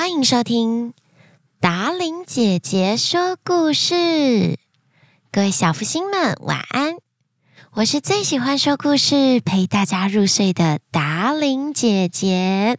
[0.00, 0.94] 欢迎收听
[1.60, 4.58] 达伶姐姐说故事，
[5.30, 6.96] 各位小福星们晚安！
[7.72, 12.78] 我是最喜欢说故事陪大家入睡的达伶姐姐。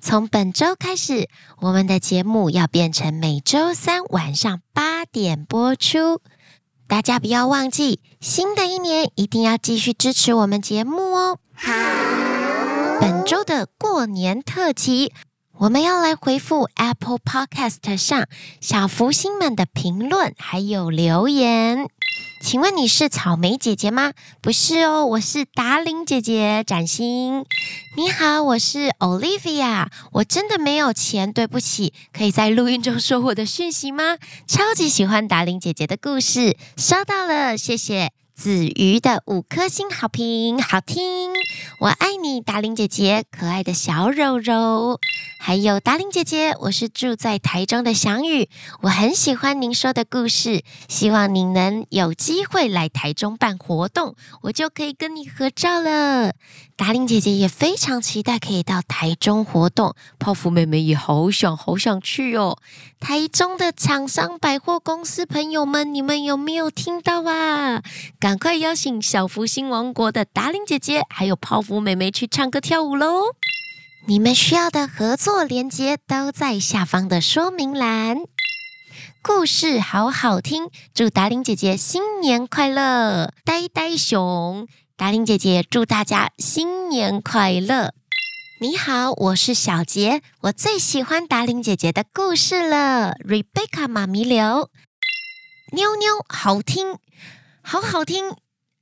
[0.00, 1.28] 从本周开始，
[1.60, 6.20] 我们的节目要变成每周三晚上八点播出。
[6.88, 11.38] 大家不要忘记，新的一年一定要继续支持我们节目哦。
[11.54, 11.72] 好，
[13.00, 15.12] 本周的过年特辑，
[15.62, 18.26] 我们要来回复 Apple Podcast 上
[18.60, 21.86] 小福星们的评论还有留言。
[22.40, 24.12] 请问你是草莓姐姐吗？
[24.40, 27.44] 不是哦，我是达伶姐姐，展欣。
[27.96, 29.86] 你好，我是 Olivia。
[30.14, 31.94] 我真的没有钱，对不起。
[32.12, 34.16] 可以在录音中说我的讯息吗？
[34.48, 38.10] 超级喜欢达伶姐姐的故事，收到了，谢谢。
[38.34, 41.30] 子瑜的五颗星好评，好听，
[41.78, 44.98] 我爱你，达伶姐姐，可爱的小柔柔。
[45.44, 48.48] 还有达伶姐姐，我是住在台中的翔宇，
[48.82, 56.34] 我很喜欢您说的故事，希望您能有机会来台中办活动，我就可以跟你合照了。
[56.76, 62.56] 达伶姐姐也非常期待可以到台中活动，泡芙妹妹也好想好想去哦。
[63.00, 67.82] 台中的厂商百货公司朋友们，你们有没有听到啊？
[68.20, 73.34] 赶快邀请小福星王国的达伶姐姐，还有泡芙妹妹去唱歌跳舞喽！
[74.04, 78.18] 你们需要的合作连接都在下方的说明栏。
[79.22, 83.32] 故事好好听，祝达伶姐姐新年快乐！
[83.44, 84.66] 呆呆熊，
[84.96, 87.94] 达伶姐姐祝大家新年快乐！
[88.60, 93.14] 你好，我是小杰，我最喜欢达伶姐姐的故事了。
[93.24, 94.68] Rebecca 妈咪流，
[95.72, 96.98] 妞妞好听，
[97.62, 98.34] 好好听。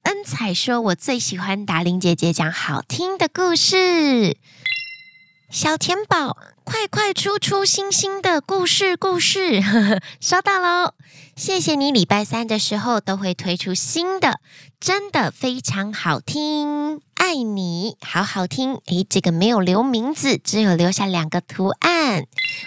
[0.05, 4.39] 恩彩说，我最喜欢达伶姐姐讲好听的故事。
[5.51, 10.95] 小甜宝，快快出出星星的故事故事，呵呵，收到喽！
[11.41, 14.41] 谢谢你，礼拜三的时候都会推出新的，
[14.79, 18.75] 真的非常好听，爱你，好好听。
[18.89, 22.27] 诶，这个没有留名字，只有留下两个图案。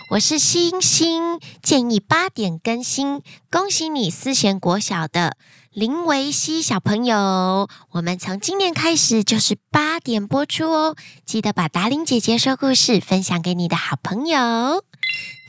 [0.10, 5.38] 我是星星，建议八点更新，恭喜你，思贤国小的。
[5.72, 10.96] 林维希小朋友，我们从今年开始就是八点播出哦，
[11.28, 14.84] 记得把达伶姐姐说故事分享给你的好朋友。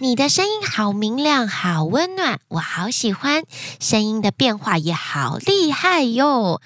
[0.01, 3.45] 你的声音好明亮，好温暖，我好喜欢，
[3.81, 6.61] 声音的变化也好厉害哟。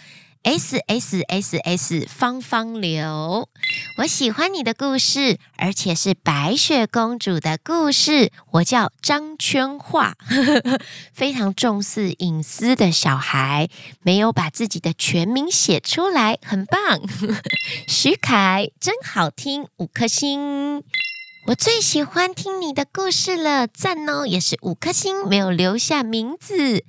[0.44, 3.50] S S S S 方方流，
[3.98, 8.32] 我喜欢你的故事，而且是白雪公主的故事。
[8.52, 10.14] 我叫张圈画，
[11.12, 13.68] 非常重视隐私的小孩，
[14.00, 17.00] 没有把自己的全名写出来，很棒。
[17.86, 20.82] 徐凯真好听，五颗星。
[21.46, 26.84] 我最喜欢听你的故事了，赞哦，也是五颗星，没有留下名字。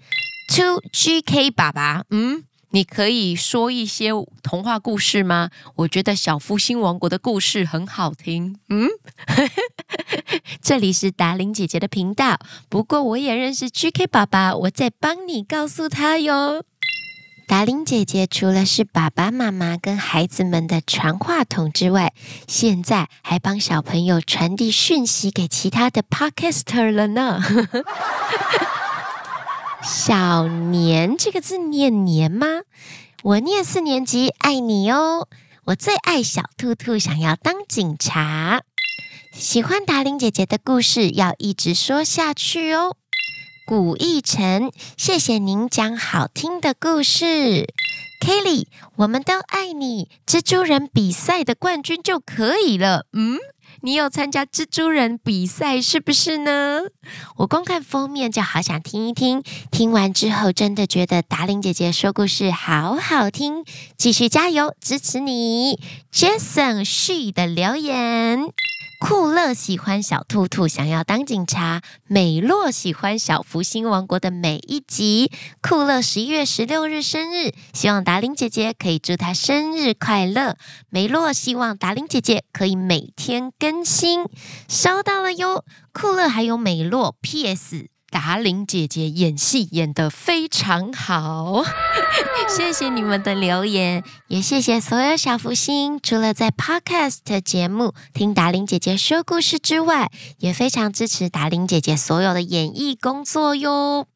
[0.50, 2.44] To GK 爸爸，嗯。
[2.72, 4.12] 你可以说一些
[4.44, 5.50] 童话故事吗？
[5.78, 8.60] 我觉得小夫星王国的故事很好听。
[8.70, 8.88] 嗯，
[10.62, 12.38] 这里是达玲姐姐的频道，
[12.70, 16.64] 不过我也认识 GK 爸爸，我在帮你告诉他哟。
[17.50, 22.14] 达伶姐姐除了是爸爸妈妈跟孩子们的传话筒之外，
[22.48, 27.42] 现在还帮小朋友传递讯息给其他的 Podcaster 了呢。
[29.82, 32.46] 小年这个字念年吗？
[33.24, 35.28] 我念四年级，爱你哦。
[35.64, 38.62] 我最爱小兔兔，想要当警察。
[39.34, 42.96] 喜欢达伶姐姐的故事，要一直说下去哦。
[43.70, 47.72] 古逸晨，谢谢您讲好听的故事。
[48.20, 48.66] Kelly，
[48.96, 50.10] 我们都爱你。
[50.26, 53.06] 蜘蛛人比赛的冠军就可以了。
[53.14, 53.38] 嗯。
[53.82, 56.80] 你有参加蜘蛛人比赛是不是呢？
[57.38, 63.64] 我光看封面就好想听一听，听完之后真的觉得达玲姐姐说故事好好听，
[63.96, 65.80] 继续加油，支持你。
[66.12, 68.52] Jason She 的留言。
[69.00, 71.82] 酷乐喜欢小兔兔，想要当警察。
[72.06, 75.32] 美洛喜欢小福星王国的每一集。
[75.62, 80.58] 酷乐十一月十六日生日，希望达伶姐姐可以祝他生日快乐。
[80.90, 84.26] 美洛希望达伶姐姐可以每天更新，
[84.68, 85.64] 收到了哟。
[85.94, 87.88] 酷乐还有美洛，P.S.
[88.10, 91.64] 达玲姐姐演戏演得非常好，
[92.50, 96.00] 谢谢你们的留言，也谢谢所有小福星。
[96.02, 100.10] 除了在 Podcast 节目听达玲姐姐说故事之外，
[100.40, 104.08] 也非常支持达玲姐姐所有的演艺工作哟。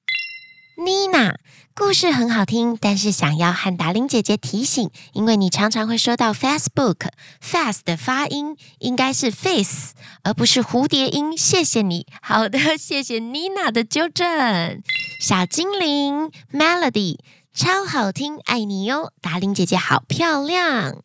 [0.75, 1.37] 妮娜，
[1.75, 9.93] 故事很好听，但是想要和达伶姐姐提醒，因为你常常会说到 Facebook，fast 的发音应该是 face，
[10.23, 11.37] 而不是蝴蝶音。
[11.37, 12.07] 谢谢你。
[12.23, 14.81] 好的，谢谢妮娜的纠正。
[15.21, 17.19] 小精灵 Melody，
[17.53, 19.13] 超好听，爱你哟。
[19.21, 20.95] 达伶姐姐好漂亮。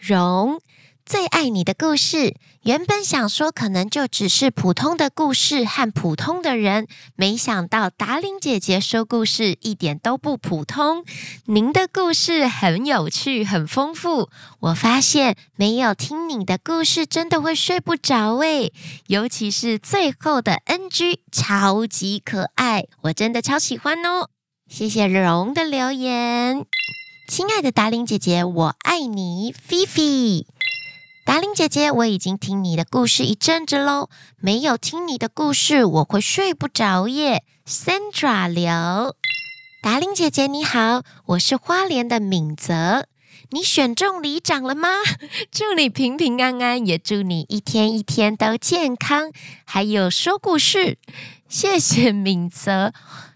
[0.00, 0.60] 荣。
[1.04, 6.86] 最爱你的故事，原本想说可能就只是普通的故事和普通的人，
[7.16, 11.04] 没想到达伶姐姐说故事一点都不普通。
[11.46, 14.30] 您的故事很有趣，很丰富。
[14.60, 18.72] 我发现没有听你的故事真的会睡不着诶，
[19.08, 24.28] 尤其是最后的 NG 超级可爱，我真的超喜欢哦。
[24.68, 26.64] 谢谢荣的留言，
[27.26, 30.46] 亲爱的达伶姐姐，我爱你，菲菲。
[31.24, 34.10] 达令姐姐，我已经听你的故事一阵子喽。
[34.38, 37.44] 没有听你的故事，我会睡不着耶。
[37.66, 39.14] Sandra 刘，
[39.82, 43.06] 达令姐姐你好，我是花莲的敏泽。
[43.50, 44.88] 你选中里长了吗？
[45.52, 49.30] 祝你平平安安，也祝你一天一天都健康。
[49.64, 50.98] 还有说故事，
[51.48, 52.92] 谢谢敏泽。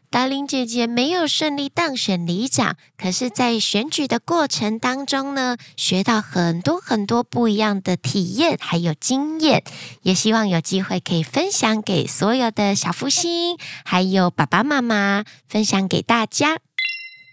[0.09, 9.63] 达琳姐姐没有顺利当选里长，可是，在选举的过程当中呢，学到很多很多不一样的体验，还有经验，
[10.03, 16.66] 也希望有机会可以分享给所有的小福星，还有爸爸妈妈，分享给大家。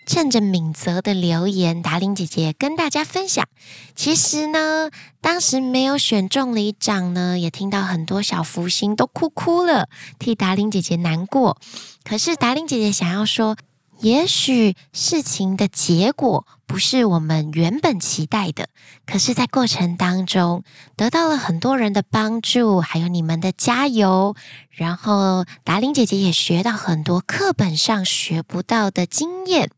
[0.05, 3.47] 趁着敏泽的留言，达伶姐姐跟大家分享。
[3.95, 4.89] 其实呢，
[5.21, 9.89] 当时没有选中里长呢，也听到很多小福星都哭哭了，
[10.19, 11.57] 替达伶姐姐难过。
[12.03, 13.55] 可是达伶姐姐想要说，
[14.01, 18.67] 也许事情的结果不是我们原本期待的，
[19.05, 20.63] 可是，在过程当中
[20.97, 24.35] 得到了很多人的帮助，还有你们的加油，
[24.71, 29.69] 然后达伶姐姐也学到很多课本上学不到的经验。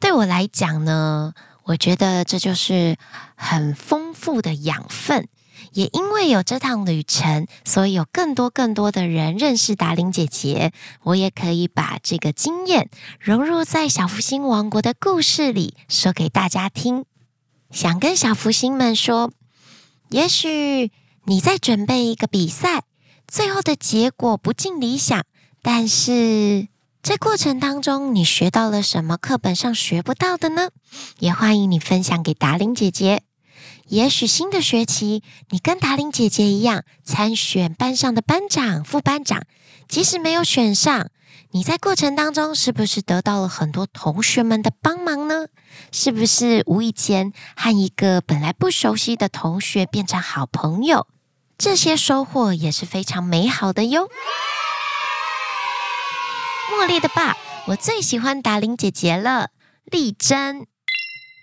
[0.00, 1.34] 对我来讲呢，
[1.64, 2.96] 我觉得这就是
[3.34, 5.28] 很丰富的养分。
[5.74, 10.72] 也因为有这趟旅程，所以有更多更多的人认识达伶姐姐。
[11.02, 12.90] 我也可以把这个经验
[13.20, 17.04] 融入在小福星王国的故事里，说给大家听。
[17.70, 19.32] 想跟小福星们说，
[20.10, 20.90] 也许
[21.24, 22.82] 你在准备一个比赛，
[23.26, 25.24] 最后的结果不尽理想，
[25.62, 26.68] 但是
[27.02, 30.68] 在过程当中，你学到了什么课本上学不到的呢？
[31.18, 33.24] 也欢迎你分享给达玲姐姐。
[33.88, 39.42] 也许新的学期，你跟达玲姐姐一样参选班上的班长、副班长，
[39.88, 41.08] 即使没有选上，
[41.50, 45.46] 你在过程当中是不是得到了很多同学们的帮忙呢？
[45.90, 51.08] 是不是无意间和一个本来不熟悉的同学变成好朋友？
[51.58, 54.08] 这些收获也是非常美好的哟。
[56.72, 57.36] 茉莉的爸，
[57.66, 59.50] 我最喜欢达伶姐姐了，
[59.84, 60.66] 丽珍。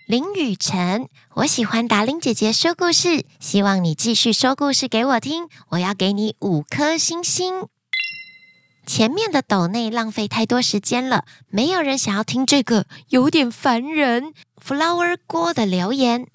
[0.08, 5.46] 林雨晨，我喜欢达伶姐姐说故事，希望你继续说故事给我听。
[5.68, 7.68] 我要给你五颗星星。
[8.84, 14.34] 前面的斗内浪费太多时间了，没有人想要听这个，有点烦人。
[14.60, 16.26] Flower 锅的留言，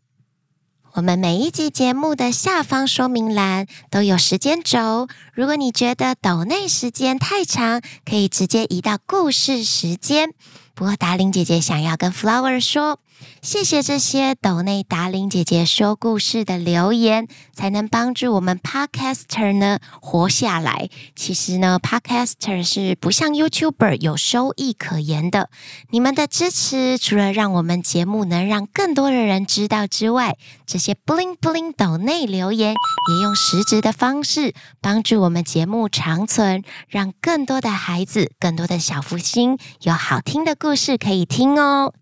[0.96, 10.30] 我们每一集节目的下方说明栏都有时间轴，如果你觉得抖内时间太长，可以直接移到故事时间。
[10.74, 13.00] 不过达玲姐姐想要跟 Flower 说。
[13.42, 20.90] 谢谢这些抖内达伶姐姐说故事的留言，才能帮助我们 Podcaster 呢活下来。
[21.16, 25.50] 其实呢，Podcaster 是不像 YouTuber 有收益可言的。
[25.92, 41.94] 你们的支持，除了让我们节目能让更多的人知道之外，这些 bling bling 抖内留言也用实质的方式帮助我们节目长存，让更多的孩子、更多的小福星有好听的故事可以听哦。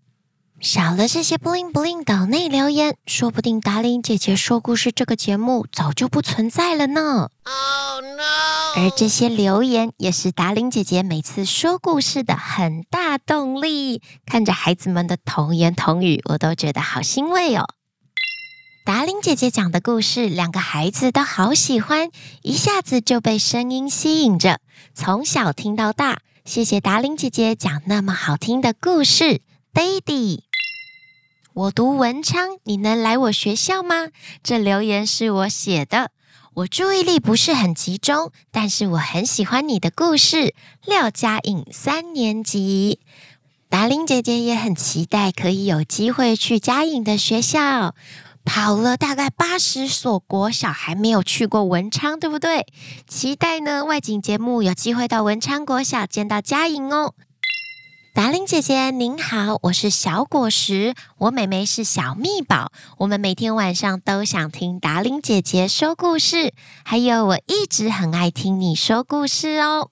[0.60, 7.28] 少了这些 bling bling 岛内留言，说不定达伶姐姐说故事这个节目早就不存在了呢。
[7.44, 8.22] Oh no！
[8.76, 14.00] 而这些留言也是达伶姐姐每次说故事的很大动力。
[14.24, 17.66] 看着孩子们的童言童语，我都觉得好欣慰哦。
[18.86, 22.10] 达伶姐姐讲的故事，两个孩子都好喜欢，
[22.42, 24.60] 一下子就被声音吸引着，
[24.94, 26.20] 从小听到大。
[26.44, 29.42] 谢谢达伶姐姐讲那么好听的故事。
[29.74, 30.42] Daddy，
[31.52, 34.10] 我读文昌，你能来我学校吗？
[34.40, 36.12] 这留言是我写的。
[36.54, 40.54] 我注意力不是很集中，但是我很喜欢你的故事。
[40.86, 43.00] 廖佳颖三年级，
[43.68, 47.96] 达玲姐姐也很期待可以有机会去佳颖的学校。
[48.44, 52.64] 跑了大概八十所国小，还没有去过文昌，对不对？
[53.08, 57.14] 期待呢，外景节目有机会到文昌国小见到佳颖哦。
[58.14, 66.54] 达伶姐姐您好，我是小果实，我妹妹是小蜜宝，我们每天晚上都想听达伶姐姐说故事，
[66.84, 69.88] 还有我一直很爱听你说故事哦。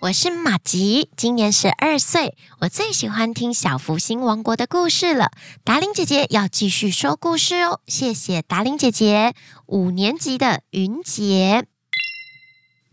[0.00, 5.30] 我是玛吉，今年十二岁，我最喜欢听小福星王国的故事了。
[5.62, 9.32] 达伶姐姐要继续说故事哦，谢谢达伶姐姐。
[9.66, 11.66] 五年级的云杰。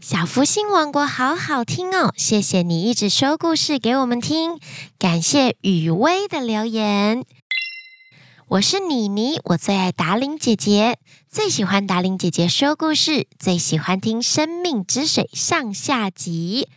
[0.08, 4.60] 小福星王国好好听哦，谢谢你一直说故事给我们听。
[5.00, 7.26] 感谢雨薇的留言。
[8.50, 16.68] 我是妮妮，我最爱达伶姐姐，最喜欢达伶姐姐说故事，最喜欢听《生命之水》上下集。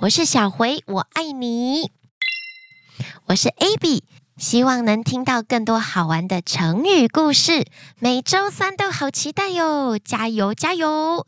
[0.00, 1.90] 我是小回，我爱你。
[3.26, 4.00] 我是 Abby，
[4.38, 7.66] 希望能听到更多好玩的成语故事，
[7.98, 9.98] 每周三都好期待哟！
[9.98, 11.26] 加油加油！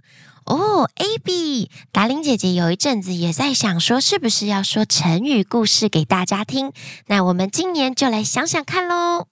[0.50, 6.72] 哦，Abby，达玲姐姐有一阵子也在想说，是不是要说成语故事给大家听？
[7.06, 9.28] 那我们今年就来想想看喽。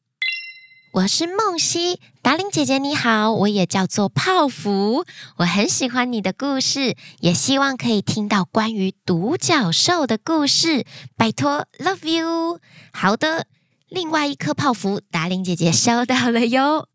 [0.93, 5.05] 我是梦溪，达玲姐姐你好，我也叫做泡芙，
[5.39, 12.61] 我很喜欢你的故事，也希望可以听到关于独角兽的故事，拜托，Love you。
[12.93, 13.47] 好的，
[13.89, 16.87] 另外一颗泡芙，达玲姐姐收到了哟。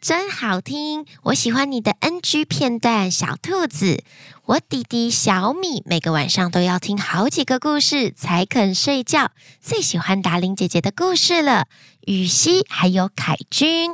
[0.00, 3.10] 真好听，我喜欢你的 NG 片段。
[3.10, 4.04] 小兔子，
[4.44, 11.66] 我弟弟小米每个晚上都要听好几个故事才肯睡觉，最喜欢达伶姐姐的故事了。
[12.02, 13.92] 雨熙还有凯君，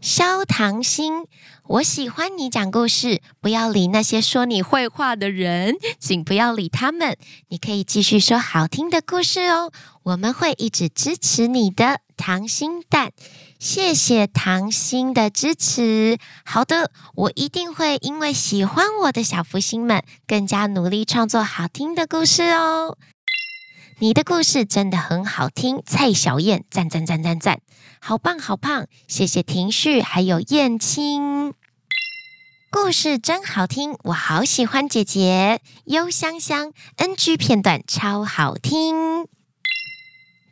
[0.00, 1.26] 肖唐心，
[1.64, 7.16] 我喜欢你讲故事，不要理那些说你坏话的人，请不要理他们。
[7.48, 9.70] 你可以继续说好听的故事哦，
[10.02, 12.00] 我们会一直支持你的。
[12.18, 13.12] 糖心蛋，
[13.60, 16.18] 谢谢糖心的支持。
[16.44, 22.98] 好的，我一定会因为喜欢我的小福星们，更加努力创作好听的故事哦。
[24.00, 27.60] 你的故事真的很好听，蔡小燕，赞赞赞赞赞，
[28.00, 28.86] 好棒好棒！
[29.06, 31.54] 谢谢庭旭，还有燕青，
[32.70, 35.60] 故事真好听，我好喜欢姐姐。
[35.86, 39.37] 幽香香，NG 片段超好听。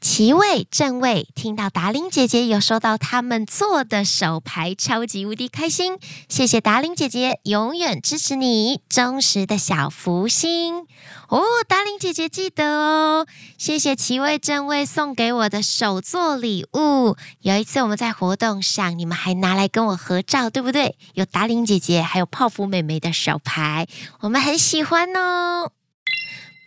[0.09, 5.99] 奇位正位，听到达玲姐姐有收到他们做的手牌，超级无敌开心！
[6.29, 10.87] 谢谢达玲姐姐，永远支持你，忠实的小福星
[11.29, 11.43] 哦！
[11.67, 13.27] 达玲姐姐记得哦，
[13.59, 17.17] 谢谢奇位正位送给我的手作礼物。
[17.41, 20.97] 有一次我们在活动上，你们还拿来跟我合照，对不对？
[21.15, 23.89] 有达玲姐姐还有泡芙妹妹的手牌，
[24.21, 25.73] 我们很喜欢哦。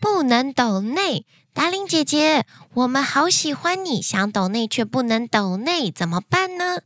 [0.01, 1.25] 不能抖内。
[1.53, 6.79] 达伶姐姐，我们好喜欢你，想抖内却不能抖内，怎么办呢？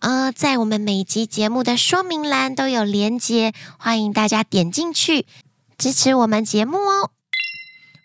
[0.00, 5.26] 呃，在我们每集节目的说明栏都有连接，欢迎大家点进去
[5.78, 7.10] 支持我们节目哦。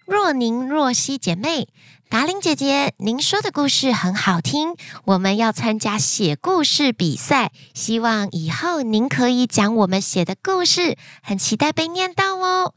[0.06, 1.68] 若宁若曦姐妹，
[2.10, 12.74] 达伶姐姐，您说的故事很好听，我们要参加写故事比赛，希望以后您可以讲我们写的故事，很期待被念到哦。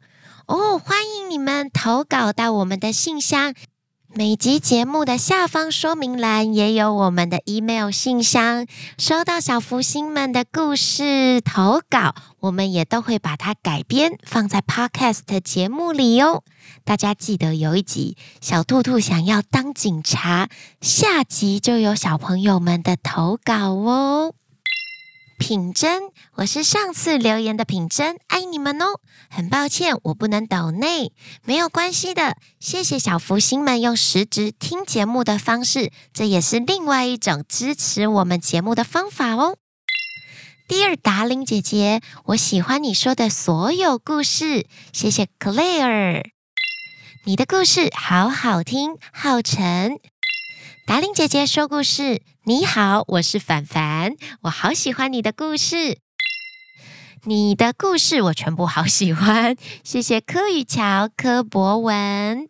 [0.51, 3.55] 哦，欢迎你们投稿到我们的信箱。
[4.09, 8.67] 每集节目的下方说明栏也有我们的 email 信箱。
[8.99, 16.43] 收到小福星们的故事投稿，我们也都会把它改编放在 podcast 节目里哦。
[16.83, 20.49] 大家记得有一集小兔兔想要当警察，
[20.81, 24.35] 下集就有小朋友们的投稿哦。
[25.41, 26.03] 品珍，
[26.35, 29.01] 我是上次留言的品珍，爱你们哦！
[29.31, 31.13] 很抱歉，我不能抖内，
[31.45, 32.37] 没有关系的。
[32.61, 39.57] 谢谢小福星们用实质听节目的方式，这也是另外一种支持我们节目的方法哦。
[40.69, 46.23] 第二，达伶姐姐，我喜欢你说的所有故事，谢谢 Claire，
[47.25, 49.99] 你的故事好好听，浩辰。
[50.91, 56.01] 达令姐姐说故事，你好，我是凡凡，我好喜欢你的故事，
[57.27, 62.49] 你的故事我全部好喜欢，谢谢柯宇乔、柯博文，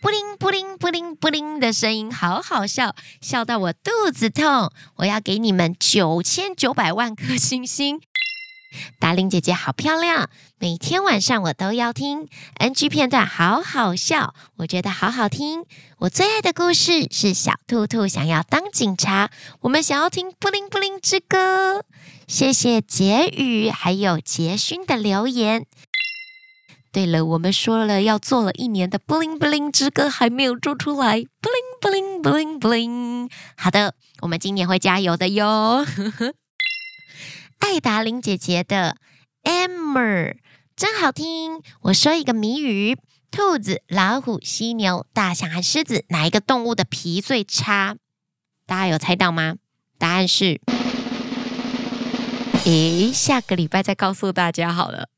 [0.00, 8.00] 布灵布灵布灵布灵的声音好好笑，笑到我肚子痛，我要给你们九千九百万颗星星。
[8.98, 15.64] 达令姐姐好漂亮，每天晚上我都要听 NG 片段，好好笑，我觉得好好听。
[15.98, 21.84] 我最爱的故事是小兔兔想要当警察，我们想要听布灵布灵之歌。
[22.26, 25.66] 谢谢杰宇还有杰勋的留言。
[26.92, 33.30] 对了，我们说了要做了一年的布灵布灵之歌，还没有做出来，布灵布灵布灵布灵。
[33.56, 35.86] 好的，我们今年会加油的哟。
[37.60, 38.96] 爱达伶姐姐的
[39.44, 40.36] Emmer
[40.74, 41.62] 真好听。
[41.82, 42.98] 我说一个谜语：
[43.30, 47.96] 兔子、老虎、犀牛、大象和狮子，哪一个动物的皮最差？
[48.66, 49.54] 大家有猜到吗？
[49.98, 50.60] 答案是，
[52.64, 55.08] 诶，下个礼拜再告诉大家好了。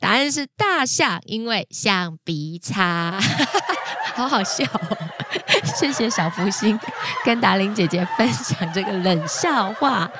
[0.00, 3.20] 答案是大象，因为象鼻差，
[4.14, 4.98] 好好笑哦。
[5.76, 6.78] 谢谢小福星
[7.24, 10.10] 跟达玲姐姐分享这个冷笑话。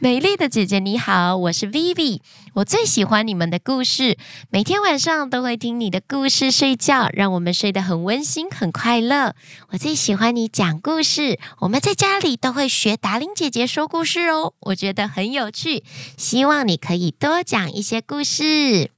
[0.00, 2.20] 美丽的姐姐你好，我是 Vivi，
[2.54, 4.16] 我最喜欢你们的故事，
[4.48, 9.34] 每天晚上都会听你的故事睡觉，让我们睡得很温馨很快乐。
[9.70, 15.82] 我最喜欢你讲故事，我们在家里都会学达琳姐姐说故事哦，我觉得很有趣，
[16.16, 18.92] 希望你可以多讲一些故事。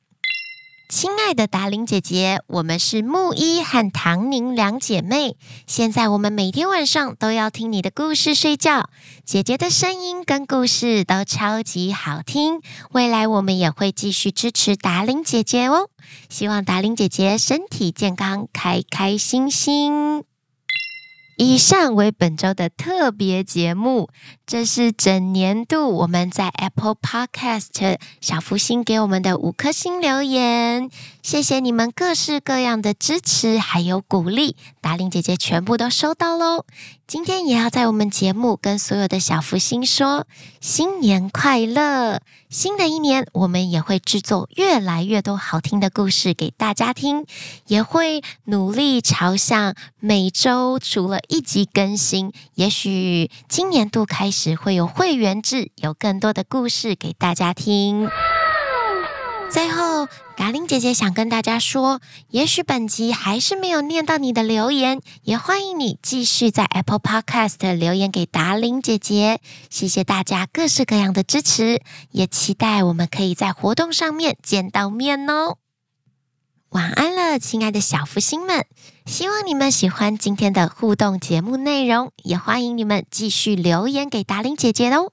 [0.91, 5.37] 亲爱的达玲姐姐，我们是木一和唐宁两姐妹。
[5.65, 8.91] 现在我们每天晚上都要听你的故事睡觉。
[9.25, 12.61] 姐姐的声音跟故事都超级好听。
[12.91, 15.89] 未来我们也会继续支持达玲姐姐哦。
[16.29, 20.25] 希望达玲姐姐身体健康，开开心心。
[21.41, 24.11] 以上为本周的特别节目，
[24.47, 30.91] 这是整年度我们在 Apple Podcast 小福星给我们的五颗星留言，
[31.23, 36.67] 谢谢你们各式各样的支持还有鼓励，达令姐姐全部都收到喽。
[37.07, 40.29] 今天也要在我们节目跟所有的小福星说
[40.61, 42.21] 新年快乐！
[42.49, 47.25] 新的一年，我们也会制作越来越多好听的故事给大家听，
[47.67, 52.33] 也会努力朝向每周除了一集更新。
[52.55, 58.11] 也许今年度开始会有会员制，有更多的故事给大家听。
[59.49, 60.07] 最后，
[60.37, 69.41] 达伶姐姐想跟大家说，也许本集还是没有念到你的留言，也欢迎你继续在 Apple Podcast 留言给达伶姐姐。
[69.69, 75.59] 谢谢大家各式各样的支持，也期待我们可以在活动上面见到面哦。
[76.71, 78.65] 晚安了，亲爱的小福星们，
[79.07, 85.13] 希望你们喜欢今天的互动节目内容，也欢迎你们继续留言给达玲姐姐哦。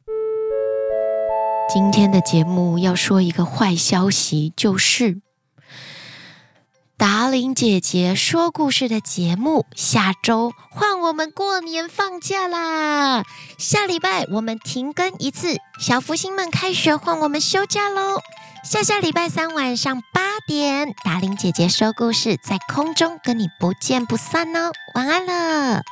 [1.73, 5.21] 今天的节目要说一个坏消息，就是
[6.97, 13.23] 达玲姐姐说故事的节目下周换我们过年放假啦！
[13.59, 18.19] 下礼拜我们停更一次，小福星们开学换我们休假喽！
[18.63, 24.71] 下下礼拜三晚上八点，达玲姐姐说故事在空中跟你不见不散哦！
[24.95, 25.83] 晚安了。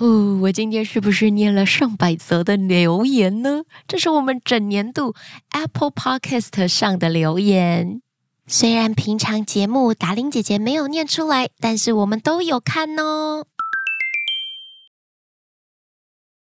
[0.00, 3.64] 哦，我今天是不是念了上百则的留言呢？
[3.86, 5.14] 这是我们整年度
[5.50, 8.00] Apple Podcast 上的留言。
[8.46, 13.44] 虽然平常节目达玲姐姐没有念出来，但是我们都有看哦。